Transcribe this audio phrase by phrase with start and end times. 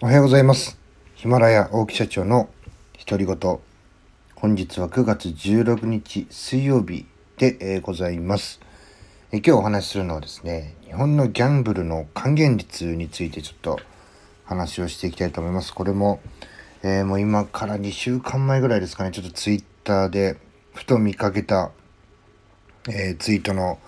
[0.00, 0.78] おはようございます。
[1.16, 2.48] ヒマラヤ大木社長の
[3.04, 3.36] 独り言。
[4.36, 7.04] 本日は9月16日水曜日
[7.36, 8.60] で、ございます、
[9.32, 13.80] え今日お話しするのはですね、日本のギャンブルの還元率についてちょっと
[14.44, 15.74] 話をしていきたいと思います。
[15.74, 16.20] これも、
[16.84, 20.36] えーもう今から2週間前ぐらいですかね、ちょっとツイッターで
[20.74, 21.72] ふと見かけた、
[22.88, 23.80] えーツイートの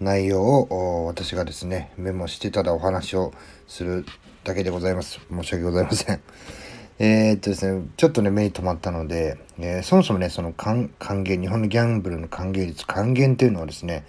[0.00, 3.32] 内容を私がですねメモしてただお話を
[3.66, 4.04] する
[4.44, 5.20] だけでございます。
[5.30, 6.20] 申し訳ございません。
[6.98, 14.04] えーっとですねちょっとね目に留まったので、えーそもそもねその還還元日本のギャンブルの還元率還元というのはですね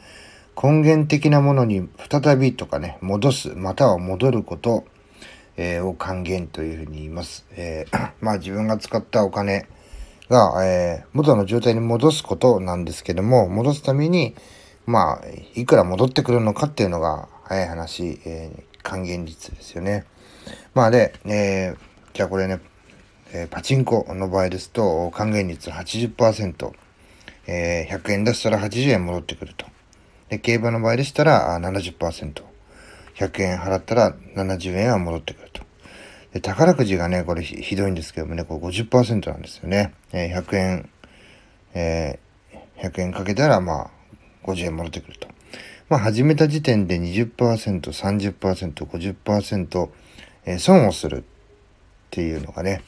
[0.62, 4.86] 根源的なものに再びとかね戻すまたは戻ること、
[5.58, 9.68] えーを還元というふうに言います、えー まあ自分が使ったお金
[10.30, 14.36] が、えー元の状態に戻すことなんですけども、戻すために、
[14.88, 15.22] まあ、
[15.54, 20.06] いくら戻ってくるのかっていうのが、早い話、えー還元率ですよね。
[20.74, 21.78] まあで、えー
[22.14, 22.62] じゃあこれね、
[23.34, 26.72] えーパチンコの場合ですと、還元率80%、
[27.48, 29.66] えー100円出したら80円戻ってくると。
[30.30, 32.42] で、競馬の場合でしたら70%、
[33.16, 35.64] 100円払ったら70円は戻ってくると。
[36.32, 39.94] で宝くじがね、これひひどいんですけどもね、これ50%なんですよね。
[40.14, 40.90] えー100円、
[41.74, 43.97] えー100円かけたら、まあ、
[44.48, 45.28] 50円戻ってくると。
[45.90, 49.90] まあ、始めた時点で20%、30%、50%、
[50.46, 51.24] えー損をするっ
[52.10, 52.82] ていうのがね、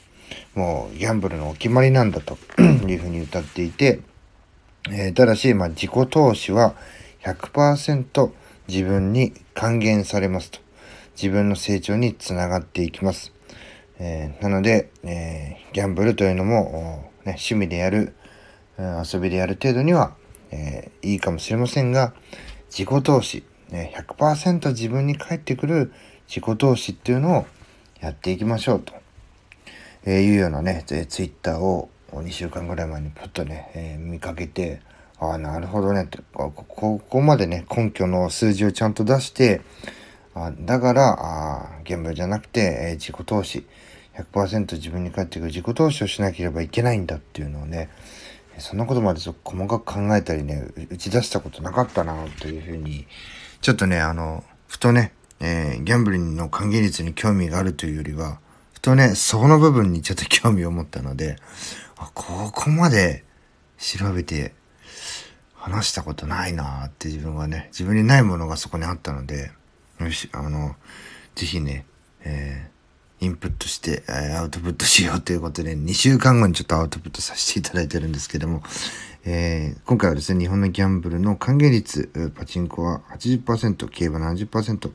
[0.54, 2.38] もうギャンブルのお決まりなんだと
[2.88, 4.00] いうふうに歌っていて、
[4.90, 6.74] えーただし、まあ、自己投資は
[7.22, 8.30] 100%
[8.68, 10.58] 自分に還元されますと。
[11.16, 13.32] 自分の成長につながっていきます。
[13.98, 18.14] えーなので、えーギャンブルというのも、ね、趣味でやる、
[18.78, 20.16] 遊びでやる程度には、
[20.50, 22.12] えーいいかもしれませんが、
[22.70, 25.92] 自己投資、ね、100%自分に返ってくる
[26.28, 27.46] 自己投資っていうのを
[28.00, 28.94] やっていきましょうと、
[30.04, 34.80] えーいうようなね、ツイッターを2週間ぐらい前にポッとね、えー見かけて、
[35.18, 39.60] ああ、なるほどねって、こここまでね、根拠の数字をちゃんと出して、
[40.34, 43.66] あだから、あーギャンブルじゃなくて、えー自己投資、
[44.16, 47.88] 100%自分に返ってくる自己投資をしなければいけないんだっていうのをね、
[48.60, 53.06] そんなことまでそう細かく考えたりね、打ち出したことなかったな、というふうに、
[53.60, 58.38] ちょっとね、あの、ふとね、えーギャンブルの還元率に興味があるというよりは、
[58.72, 61.36] ふとね、そこの部分にちょっと興味を持ったので、
[61.96, 63.24] あここまで
[63.78, 64.54] 調べて
[65.54, 69.50] 話したことないなって自分はね、自分にないものがそこにあったので、
[70.00, 70.76] よし、あの、
[71.34, 71.86] ぜひね、
[72.22, 72.59] えー
[73.20, 78.62] インプットして、えアウトプットしようということで、2週間後にちょっとアウトプットさせていただいてるんですけども、
[79.24, 84.90] えー今回はですね、日本のギャンブルの還元率、パチンコは80%、競馬70%、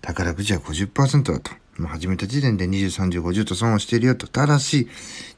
[0.00, 1.50] 宝くじは50%だと。
[1.78, 4.28] もう始めた時点で20、30、50と損をしているよと。
[4.28, 4.88] ただし、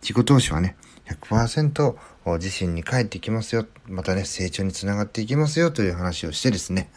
[0.03, 0.77] 自己投資はね、
[1.09, 1.97] 100%
[2.39, 3.67] 自身に返ってきますよ。
[3.87, 6.91] またね、成長につながっていきますよという話をしてですね、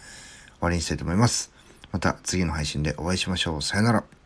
[0.56, 1.52] 終わりにしたいと思います。
[1.92, 3.62] また次の配信でお会いしましょう。
[3.62, 4.19] さよなら。